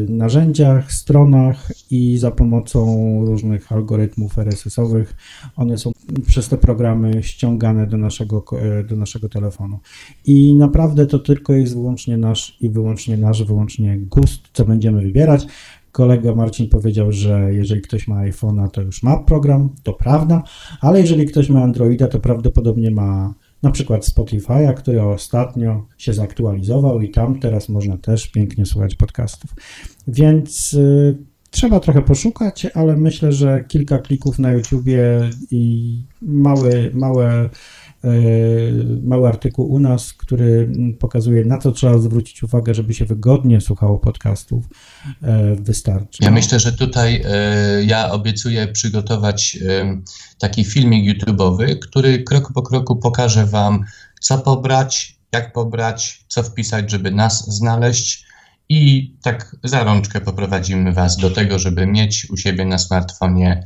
narzędziach, 0.09 0.93
stronach 0.93 1.71
i 1.91 2.17
za 2.17 2.31
pomocą 2.31 2.85
różnych 3.25 3.71
algorytmów 3.71 4.39
RSS-owych 4.39 5.15
one 5.55 5.77
są 5.77 5.91
przez 6.27 6.49
te 6.49 6.57
programy 6.57 7.23
ściągane 7.23 7.87
do 7.87 7.97
naszego, 7.97 8.45
e, 8.61 8.83
do 8.83 8.95
naszego 8.95 9.29
telefonu. 9.29 9.79
I 10.25 10.55
naprawdę 10.55 11.05
to 11.05 11.19
tylko 11.19 11.53
jest 11.53 11.73
wyłącznie 11.73 12.17
nasz 12.17 12.57
i 12.61 12.69
wyłącznie 12.69 13.17
nasz, 13.17 13.43
wyłącznie 13.43 13.97
gust, 13.97 14.41
co 14.53 14.65
będziemy 14.65 15.01
wybierać. 15.01 15.47
Kolega 15.91 16.35
Marcin 16.35 16.69
powiedział, 16.69 17.11
że 17.11 17.53
jeżeli 17.53 17.81
ktoś 17.81 18.07
ma 18.07 18.15
iPhone'a, 18.15 18.69
to 18.69 18.81
już 18.81 19.03
ma 19.03 19.17
program, 19.17 19.69
to 19.83 19.93
prawda, 19.93 20.43
ale 20.81 21.01
jeżeli 21.01 21.25
ktoś 21.25 21.49
ma 21.49 21.63
Androida, 21.63 22.07
to 22.07 22.19
prawdopodobnie 22.19 22.91
ma 22.91 23.33
na 23.63 23.71
przykład 23.71 24.05
Spotify'a, 24.05 24.73
który 24.73 25.01
ostatnio 25.01 25.85
się 25.97 26.13
zaktualizował 26.13 27.01
i 27.01 27.09
tam 27.09 27.39
teraz 27.39 27.69
można 27.69 27.97
też 27.97 28.27
pięknie 28.27 28.65
słuchać 28.65 28.95
podcastów. 28.95 29.53
Więc 30.07 30.73
y, 30.73 31.17
trzeba 31.51 31.79
trochę 31.79 32.01
poszukać, 32.01 32.65
ale 32.65 32.97
myślę, 32.97 33.31
że 33.31 33.63
kilka 33.67 33.97
klików 33.97 34.39
na 34.39 34.51
YouTubie 34.51 35.29
i 35.51 35.95
małe, 36.21 36.71
małe 36.93 37.49
mały 39.03 39.27
artykuł 39.27 39.71
u 39.71 39.79
nas, 39.79 40.13
który 40.13 40.71
pokazuje, 40.99 41.45
na 41.45 41.57
co 41.57 41.71
trzeba 41.71 41.97
zwrócić 41.97 42.43
uwagę, 42.43 42.73
żeby 42.73 42.93
się 42.93 43.05
wygodnie 43.05 43.61
słuchało 43.61 43.99
podcastów, 43.99 44.65
e, 45.23 45.55
wystarczy. 45.55 46.23
Ja 46.23 46.31
myślę, 46.31 46.59
że 46.59 46.71
tutaj 46.71 47.23
e, 47.25 47.83
ja 47.83 48.11
obiecuję 48.11 48.67
przygotować 48.67 49.57
taki 50.39 50.63
filmik 50.63 51.17
YouTube'owy, 51.17 51.79
który 51.79 52.23
krok 52.23 52.53
po 52.53 52.61
kroku 52.61 52.95
pokaże 52.95 53.45
Wam, 53.45 53.85
co 54.21 54.37
pobrać, 54.37 55.15
jak 55.31 55.53
pobrać, 55.53 56.25
co 56.27 56.43
wpisać, 56.43 56.91
żeby 56.91 57.11
nas 57.11 57.55
znaleźć. 57.55 58.29
I 58.71 59.13
tak 59.23 59.55
za 59.63 59.83
rączkę 59.83 60.21
poprowadzimy 60.21 60.93
Was 60.93 61.17
do 61.17 61.29
tego, 61.29 61.59
żeby 61.59 61.87
mieć 61.87 62.27
u 62.29 62.37
siebie 62.37 62.65
na 62.65 62.77
smartfonie 62.77 63.63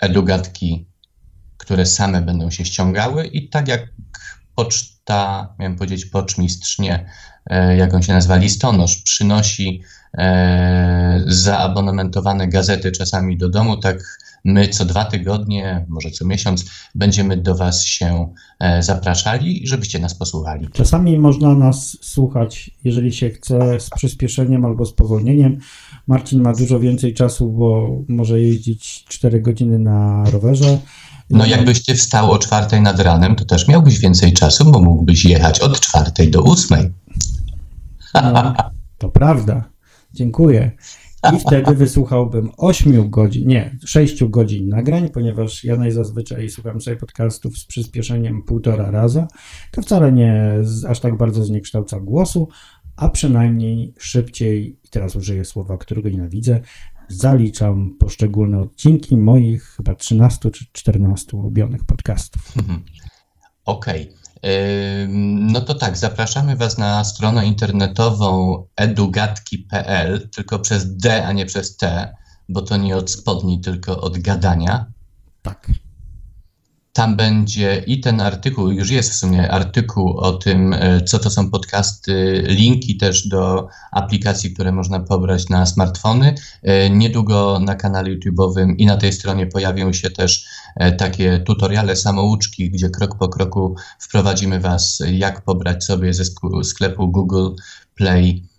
edugatki 0.00 0.91
które 1.62 1.86
same 1.86 2.22
będą 2.22 2.50
się 2.50 2.64
ściągały 2.64 3.26
i 3.26 3.48
tak 3.48 3.68
jak 3.68 3.80
poczta, 4.54 5.54
miałem 5.58 5.76
powiedzieć 5.76 6.06
poczmistrz, 6.06 6.78
nie, 6.78 7.06
e, 7.46 7.76
jak 7.76 7.94
on 7.94 8.02
się 8.02 8.12
nazywa, 8.12 8.36
listonosz, 8.36 8.96
przynosi 8.96 9.82
e, 10.18 11.24
zaabonamentowane 11.26 12.48
gazety 12.48 12.92
czasami 12.92 13.36
do 13.36 13.48
domu, 13.48 13.76
tak 13.76 14.18
my 14.44 14.68
co 14.68 14.84
dwa 14.84 15.04
tygodnie, 15.04 15.86
może 15.88 16.10
co 16.10 16.26
miesiąc 16.26 16.64
będziemy 16.94 17.36
do 17.36 17.54
Was 17.54 17.84
się 17.84 18.34
e, 18.60 18.82
zapraszali, 18.82 19.62
żebyście 19.66 19.98
nas 19.98 20.14
posłuchali. 20.14 20.68
Czasami 20.72 21.18
można 21.18 21.54
nas 21.54 21.98
słuchać, 22.00 22.70
jeżeli 22.84 23.12
się 23.12 23.30
chce, 23.30 23.80
z 23.80 23.90
przyspieszeniem 23.90 24.64
albo 24.64 24.86
spowolnieniem. 24.86 25.58
Marcin 26.06 26.42
ma 26.42 26.52
dużo 26.52 26.80
więcej 26.80 27.14
czasu, 27.14 27.52
bo 27.52 27.88
może 28.08 28.40
jeździć 28.40 29.04
4 29.08 29.40
godziny 29.40 29.78
na 29.78 30.24
rowerze. 30.30 30.78
No 31.30 31.46
jakbyście 31.46 31.94
wstał 31.94 32.30
o 32.30 32.38
czwartej 32.38 32.80
nad 32.80 33.00
ranem, 33.00 33.36
to 33.36 33.44
też 33.44 33.68
miałbyś 33.68 33.98
więcej 33.98 34.32
czasu, 34.32 34.72
bo 34.72 34.80
mógłbyś 34.80 35.24
jechać 35.24 35.60
od 35.60 35.80
czwartej 35.80 36.30
do 36.30 36.42
ósmej. 36.42 36.92
No, 38.14 38.54
to 38.98 39.08
prawda. 39.08 39.64
Dziękuję. 40.14 40.72
I 41.36 41.38
wtedy 41.38 41.74
wysłuchałbym 41.74 42.50
8 42.56 43.10
godzin, 43.10 43.48
nie, 43.48 43.78
6 43.84 44.24
godzin 44.24 44.68
nagrań, 44.68 45.08
ponieważ 45.08 45.64
ja 45.64 45.76
najzazwyczaj 45.76 46.50
słucham 46.50 46.80
sobie 46.80 46.96
podcastów 46.96 47.58
z 47.58 47.64
przyspieszeniem 47.64 48.42
półtora 48.42 48.90
raza. 48.90 49.28
To 49.70 49.82
wcale 49.82 50.12
nie 50.12 50.54
aż 50.88 51.00
tak 51.00 51.16
bardzo 51.16 51.44
zniekształca 51.44 52.00
głosu, 52.00 52.48
a 52.96 53.08
przynajmniej 53.08 53.94
szybciej, 53.98 54.78
i 54.84 54.88
teraz 54.88 55.16
użyję 55.16 55.44
słowa, 55.44 55.78
którego 55.78 56.08
nienawidzę, 56.08 56.60
zaliczam 57.14 57.96
poszczególne 57.98 58.60
odcinki 58.60 59.16
moich 59.16 59.64
chyba 59.64 59.94
13 59.94 60.50
czy 60.50 60.64
14 60.72 61.36
ulubionych 61.36 61.84
podcastów. 61.84 62.52
Okej. 63.64 64.02
Okay. 64.02 64.22
No 65.40 65.60
to 65.60 65.74
tak, 65.74 65.96
zapraszamy 65.96 66.56
Was 66.56 66.78
na 66.78 67.04
stronę 67.04 67.46
internetową 67.46 68.62
edugatki.pl, 68.76 70.28
tylko 70.28 70.58
przez 70.58 70.96
D, 70.96 71.26
a 71.26 71.32
nie 71.32 71.46
przez 71.46 71.76
T, 71.76 72.14
bo 72.48 72.62
to 72.62 72.76
nie 72.76 72.96
od 72.96 73.10
spodni, 73.10 73.60
tylko 73.60 74.00
od 74.00 74.18
gadania. 74.18 74.86
Tak. 75.42 75.70
Tam 76.92 77.16
będzie 77.16 77.82
i 77.86 78.00
ten 78.00 78.20
artykuł, 78.20 78.70
już 78.70 78.90
jest 78.90 79.10
w 79.10 79.14
sumie 79.14 79.50
artykuł 79.50 80.16
o 80.18 80.32
tym, 80.32 80.72
e, 80.72 81.00
co 81.00 81.18
to 81.18 81.30
są 81.30 81.50
podcasty, 81.50 82.44
linki 82.46 82.96
też 82.96 83.28
do 83.28 83.68
aplikacji, 83.92 84.54
które 84.54 84.72
można 84.72 85.00
pobrać 85.00 85.48
na 85.48 85.66
smartfony. 85.66 86.34
E, 86.62 86.90
niedługo 86.90 87.58
na 87.58 87.74
kanale 87.74 88.10
YouTube'owym 88.10 88.74
i 88.78 88.86
na 88.86 88.96
tej 88.96 89.12
stronie 89.12 89.46
pojawią 89.46 89.92
się 89.92 90.10
też 90.10 90.44
e, 90.76 90.92
takie 90.92 91.38
tutoriale 91.38 91.96
samouczki, 91.96 92.70
gdzie 92.70 92.90
krok 92.90 93.18
po 93.18 93.28
kroku 93.28 93.76
wprowadzimy 93.98 94.60
Was, 94.60 95.02
jak 95.12 95.44
pobrać 95.44 95.84
sobie 95.84 96.14
ze 96.14 96.24
sklepu 96.64 97.08
Google 97.08 97.48
Play 97.94 98.52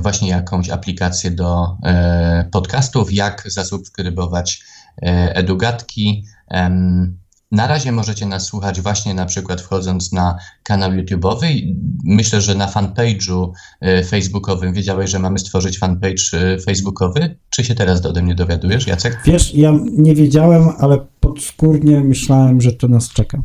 właśnie 0.00 0.28
jakąś 0.28 0.70
aplikację 0.70 1.30
do 1.30 1.76
podcastów, 2.52 3.12
jak 3.12 3.42
zasubskrybować 3.46 4.64
edugatki. 5.34 6.24
Na 7.54 7.66
razie 7.66 7.92
możecie 7.92 8.26
nas 8.26 8.46
słuchać 8.46 8.80
właśnie 8.80 9.14
na 9.14 9.26
przykład 9.26 9.60
wchodząc 9.60 10.12
na 10.12 10.38
kanał 10.62 10.90
YouTube'owy. 10.90 11.74
Myślę, 12.04 12.40
że 12.40 12.54
na 12.54 12.66
fanpage'u 12.66 13.50
e, 13.80 14.04
facebookowym 14.04 14.72
wiedziałeś, 14.72 15.10
że 15.10 15.18
mamy 15.18 15.38
stworzyć 15.38 15.78
fanpage 15.78 16.22
e, 16.32 16.58
facebookowy. 16.58 17.36
Czy 17.50 17.64
się 17.64 17.74
teraz 17.74 18.06
ode 18.06 18.22
mnie 18.22 18.34
dowiadujesz, 18.34 18.86
Jacek? 18.86 19.20
Wiesz, 19.24 19.54
ja 19.54 19.72
nie 19.92 20.14
wiedziałem, 20.14 20.68
ale 20.78 21.06
podskórnie 21.20 22.00
myślałem, 22.00 22.60
że 22.60 22.72
to 22.72 22.88
nas 22.88 23.08
czeka. 23.08 23.38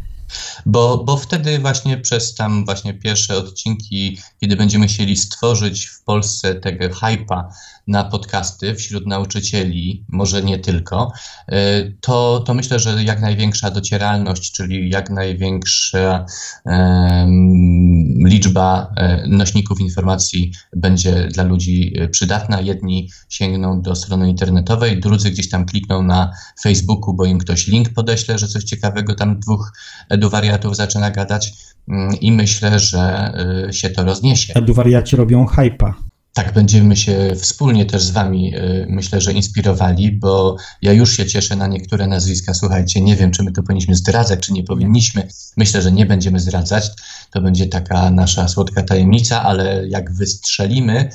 Bo, 0.66 1.04
bo 1.04 1.18
wtedy 1.18 1.60
właśnie 1.60 1.98
przez 1.98 2.36
tam 2.36 2.66
właśnie 2.66 2.94
pierwsze 2.94 3.38
odcinki, 3.38 4.18
kiedy 4.40 4.56
będziemy 4.56 4.88
chcieli 4.88 5.16
stworzyć 5.16 5.86
w 5.86 6.04
Polsce 6.04 6.56
tego 6.56 6.96
hypa 6.96 7.50
na 7.90 8.04
podcasty 8.04 8.76
wśród 8.76 9.08
nauczycieli, 9.08 10.06
może 10.10 10.44
nie 10.44 10.60
tylko, 10.60 11.12
y, 11.52 11.98
to, 12.02 12.40
to 12.40 12.54
myślę, 12.54 12.80
że 12.80 13.04
jak 13.04 13.22
największa 13.22 13.72
docieralność, 13.72 14.52
czyli 14.52 14.90
jak 14.90 15.10
największa 15.10 16.26
um, 16.66 18.28
liczba 18.28 18.94
e, 18.98 19.28
nośników 19.28 19.80
informacji 19.80 20.54
będzie 20.76 21.28
dla 21.28 21.44
ludzi 21.44 21.94
e, 21.98 22.08
przydatna. 22.08 22.62
Jedni 22.62 23.10
sięgną 23.30 23.82
do 23.82 23.96
strony 23.96 24.30
internetowej, 24.30 25.00
drudzy 25.00 25.32
gdzieś 25.32 25.50
tam 25.50 25.66
klikną 25.66 26.04
na 26.04 26.32
Facebooku, 26.62 27.14
bo 27.14 27.26
im 27.26 27.38
ktoś 27.38 27.68
link 27.68 27.90
podeśle, 27.90 28.38
że 28.38 28.48
coś 28.48 28.64
ciekawego 28.64 29.16
tam 29.16 29.40
dwóch 29.40 29.72
eduwariatów 30.10 30.76
zaczyna 30.76 31.12
gadać 31.12 31.54
mm, 31.88 32.20
i 32.22 32.32
myślę, 32.32 32.80
że 32.80 33.34
się 33.72 33.90
to 33.90 34.04
rozniesie. 34.04 34.54
Eduwariaci 34.54 35.16
robią 35.16 35.46
hypa 35.46 36.09
tak 36.44 36.54
będziemy 36.54 36.96
się 36.96 37.32
wspólnie 37.36 37.86
też 37.86 38.04
z 38.04 38.12
Wami, 38.12 38.56
y, 38.56 38.86
myślę, 38.90 39.22
że 39.22 39.34
inspirowali, 39.34 40.12
bo 40.12 40.56
ja 40.82 40.94
już 40.94 41.18
się 41.18 41.26
cieszę 41.26 41.56
na 41.56 41.68
niektóre 41.68 42.08
nazwiska. 42.08 42.54
Słuchajcie, 42.54 43.02
nie 43.02 43.16
wiem, 43.16 43.32
czy 43.32 43.44
my 43.44 43.52
to 43.52 43.64
powinniśmy 43.64 43.96
zdradzać, 43.96 44.40
czy 44.40 44.54
nie 44.54 44.64
powinniśmy. 44.64 45.28
Myślę, 45.58 45.82
że 45.82 45.92
nie 45.92 46.06
będziemy 46.06 46.40
zdradzać. 46.40 46.92
To 47.32 47.42
będzie 47.42 47.68
taka 47.68 48.12
nasza 48.12 48.48
słodka 48.48 48.84
tajemnica, 48.84 49.44
ale 49.44 49.88
jak 49.88 50.14
wystrzelimy, 50.14 51.10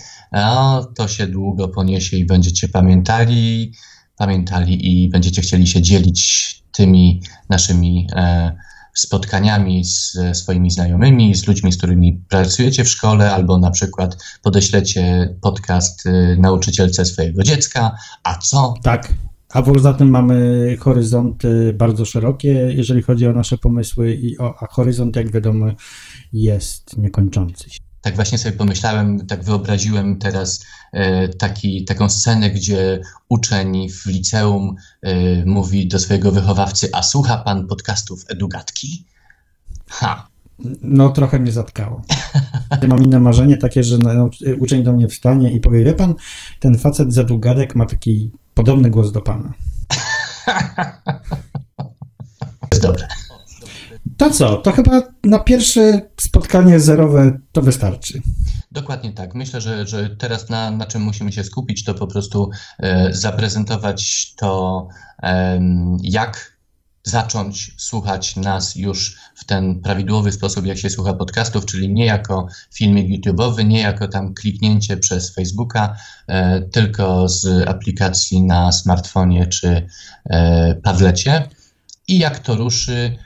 to 0.97 1.09
się 1.09 1.27
długo 1.27 1.69
poniesie 1.69 2.17
i 2.17 2.25
będziecie 2.25 2.69
pamiętali, 2.69 3.73
pamiętali 4.17 5.05
i 5.05 5.09
będziecie 5.09 5.43
chcieli 5.43 5.67
się 5.67 5.83
dzielić 5.83 6.63
tymi 6.73 7.23
naszymi. 7.49 8.09
E, 8.17 8.57
spotkaniami 8.95 9.85
z 9.85 10.19
swoimi 10.33 10.71
znajomymi, 10.71 11.35
z 11.35 11.47
ludźmi, 11.47 11.73
z 11.73 11.77
którymi 11.77 12.25
pracujecie 12.29 12.85
w 12.85 12.89
szkole, 12.89 13.33
albo 13.33 13.59
na 13.59 13.71
przykład 13.71 14.17
podeślecie 14.43 15.35
podcast 15.41 16.07
y, 16.07 16.37
nauczycielce 16.41 17.05
swojego 17.05 17.43
dziecka. 17.43 17.97
A 18.23 18.39
co? 18.39 18.75
Tak. 18.83 19.15
A 19.53 19.63
poza 19.63 19.95
tym 19.95 20.11
mamy 20.11 20.77
horyzonty 20.81 21.73
bardzo 21.79 22.05
szerokie, 22.05 22.53
jeżeli 22.53 23.03
chodzi 23.03 23.27
o 23.27 23.33
nasze 23.33 23.59
pomysły, 23.59 24.15
i 24.15 24.39
o, 24.39 24.55
a 24.63 24.67
horyzont, 24.67 25.17
jak 25.17 25.33
wiadomo, 25.33 25.67
jest 26.33 26.97
niekończący 26.97 27.71
się 27.71 27.84
tak 28.05 28.15
właśnie 28.15 28.39
sobie 28.39 28.57
pomyślałem, 28.57 29.27
tak 29.27 29.45
wyobraziłem 29.45 30.19
teraz 30.19 30.65
e, 30.93 31.29
taki, 31.29 31.85
taką 31.85 32.09
scenę, 32.09 32.51
gdzie 32.51 33.01
uczeń 33.29 33.89
w 33.91 34.07
liceum 34.07 34.75
e, 35.03 35.45
mówi 35.45 35.89
do 35.89 35.99
swojego 35.99 36.33
wychowawcy, 36.33 36.89
a 36.93 37.03
słucha 37.03 37.39
pan 37.39 37.67
podcastów 37.67 38.25
Edugatki? 38.29 39.05
Ha! 39.89 40.29
No 40.83 41.09
trochę 41.09 41.39
mnie 41.39 41.53
zatkało. 41.53 42.03
Mam 42.89 43.03
inne 43.03 43.21
marzenie 43.21 43.57
takie, 43.57 43.85
że 43.85 43.99
no, 43.99 44.31
uczeń 44.59 44.83
do 44.83 44.93
mnie 44.93 45.09
wstanie 45.09 45.53
i 45.53 45.61
powie, 45.61 45.85
wie 45.85 45.95
pan, 45.95 46.15
ten 46.61 46.79
facet 46.79 47.13
z 47.13 47.19
Edugadek 47.19 47.75
ma 47.75 47.87
taki 47.87 48.31
podobny 48.55 48.91
głos 48.91 49.13
do 49.13 49.21
pana. 49.21 49.53
jest 52.73 52.83
dobre. 52.83 53.09
To 54.17 54.31
co? 54.31 54.57
To 54.57 54.73
chyba 54.73 55.03
na 55.25 55.39
pierwsze 55.39 56.01
spotkanie 56.21 56.81
zerowe 56.81 57.39
to 57.53 57.63
wystarczy. 57.63 58.23
Dokładnie 58.73 59.13
tak. 59.13 59.35
Myślę, 59.35 59.61
że, 59.61 59.87
że 59.87 60.11
teraz 60.11 60.49
na, 60.49 60.71
na 60.71 60.87
czym 60.87 61.03
musimy 61.03 61.33
się 61.33 61.45
skupić, 61.45 61.85
to 61.85 61.95
po 61.95 62.07
prostu 62.07 62.51
e, 62.79 63.15
zaprezentować 63.15 64.33
to, 64.35 64.89
e, 65.23 65.61
jak 66.03 66.55
zacząć 67.05 67.75
słuchać 67.77 68.37
nas 68.37 68.77
już 68.77 69.17
w 69.35 69.45
ten 69.45 69.81
prawidłowy 69.81 70.33
sposób, 70.33 70.67
jak 70.67 70.79
się 70.79 70.91
słucha 70.91 71.15
podcastów, 71.15 71.67
czyli 71.67 71.93
nie 71.93 72.07
jako 72.07 72.47
filmik 72.75 73.09
YouTube'owy, 73.09 73.65
nie 73.65 73.81
jako 73.81 74.09
tam 74.09 74.35
kliknięcie 74.35 74.97
przez 74.97 75.35
Facebooka, 75.35 75.97
e, 76.27 76.61
tylko 76.61 77.29
z 77.29 77.69
aplikacji 77.69 78.43
na 78.43 78.73
smartfonie 78.73 79.47
czy 79.47 79.87
e, 80.25 80.75
padlecie. 80.75 81.49
I 82.09 82.19
jak 82.19 82.39
to 82.39 82.57
ruszy, 82.57 83.17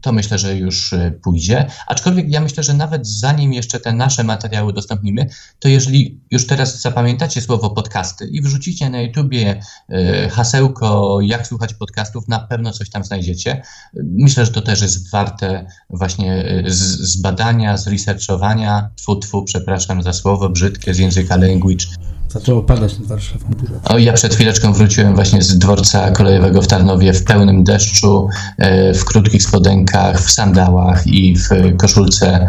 to 0.00 0.12
myślę, 0.12 0.38
że 0.38 0.56
już 0.56 0.92
e, 0.92 1.10
pójdzie. 1.10 1.66
Aczkolwiek 1.86 2.28
ja 2.28 2.40
myślę, 2.40 2.62
że 2.62 2.74
nawet 2.74 3.06
zanim 3.06 3.52
jeszcze 3.52 3.80
te 3.80 3.92
nasze 3.92 4.24
materiały 4.24 4.68
udostępnimy, 4.68 5.26
to 5.58 5.68
jeżeli 5.68 6.20
już 6.30 6.46
teraz 6.46 6.80
zapamiętacie 6.80 7.40
słowo 7.40 7.70
podcasty 7.70 8.26
i 8.26 8.42
wrzucicie 8.42 8.90
na 8.90 9.00
YouTubie 9.00 9.60
e, 9.88 10.28
hasełko, 10.28 11.18
jak 11.22 11.46
słuchać 11.46 11.74
podcastów, 11.74 12.28
na 12.28 12.40
pewno 12.40 12.72
coś 12.72 12.90
tam 12.90 13.04
znajdziecie. 13.04 13.62
Myślę, 13.94 14.46
że 14.46 14.52
to 14.52 14.62
też 14.62 14.82
jest 14.82 15.10
warte 15.10 15.66
właśnie 15.90 16.44
e, 16.44 16.70
z, 16.70 16.80
z 17.00 17.20
badania, 17.20 17.76
z 17.76 17.86
researchowania, 17.86 18.90
tfu, 18.96 19.16
tfu, 19.16 19.42
przepraszam 19.42 20.02
za 20.02 20.12
słowo 20.12 20.48
brzydkie 20.48 20.94
z 20.94 20.98
języka 20.98 21.36
language, 21.36 21.86
Zaczęło 22.32 22.62
padać 22.62 22.98
nad 22.98 23.08
Warszawą. 23.08 23.44
O, 23.84 23.98
ja 23.98 24.12
przed 24.12 24.34
chwileczką 24.34 24.72
wróciłem 24.72 25.14
właśnie 25.14 25.42
z 25.42 25.58
dworca 25.58 26.10
kolejowego 26.10 26.62
w 26.62 26.66
Tarnowie 26.66 27.12
w 27.12 27.24
pełnym 27.24 27.64
deszczu, 27.64 28.28
e, 28.58 28.94
w 28.94 29.04
krótkich 29.04 29.42
spodenkach, 29.42 30.20
w 30.20 30.30
sandałach 30.30 31.06
i 31.06 31.36
w 31.36 31.48
koszulce 31.76 32.26
e, 32.36 32.48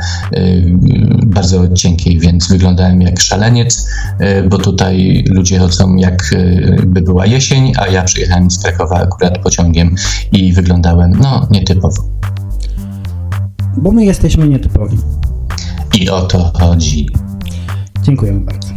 bardzo 1.26 1.67
cienkiej, 1.67 2.19
więc 2.19 2.48
wyglądałem 2.48 3.02
jak 3.02 3.19
szaleniec, 3.19 3.88
e, 4.19 4.43
bo 4.43 4.58
tutaj 4.58 5.26
ludzie 5.30 5.60
chodzą 5.60 5.96
jakby 5.96 7.02
była 7.02 7.26
jesień, 7.26 7.74
a 7.78 7.88
ja 7.88 8.04
przyjechałem 8.04 8.52
z 8.52 8.60
Krakowa 8.60 8.96
akurat 8.96 9.39
pociągiem 9.39 9.96
i 10.32 10.54
wyglądałem 10.54 11.12
no 11.22 11.48
nietypowo. 11.52 12.04
Bo 13.78 13.91
my 13.91 14.06
jesteśmy 14.06 14.48
nietypowi. 14.48 14.98
I 16.00 16.10
o 16.10 16.22
to 16.22 16.52
chodzi. 16.60 17.10
Dziękujemy 18.04 18.39
bardzo. 18.39 18.72